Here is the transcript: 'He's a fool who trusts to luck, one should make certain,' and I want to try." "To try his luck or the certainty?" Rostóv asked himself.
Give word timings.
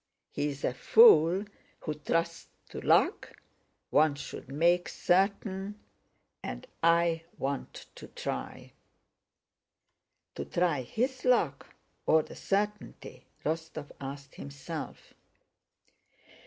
'He's 0.31 0.63
a 0.63 0.73
fool 0.73 1.45
who 1.81 1.93
trusts 1.93 2.47
to 2.69 2.81
luck, 2.81 3.35
one 3.91 4.15
should 4.15 4.49
make 4.51 4.89
certain,' 4.89 5.79
and 6.41 6.65
I 6.81 7.25
want 7.37 7.85
to 7.93 8.07
try." 8.07 8.73
"To 10.33 10.43
try 10.43 10.81
his 10.81 11.23
luck 11.23 11.75
or 12.07 12.23
the 12.23 12.35
certainty?" 12.35 13.27
Rostóv 13.45 13.91
asked 14.01 14.33
himself. 14.33 15.13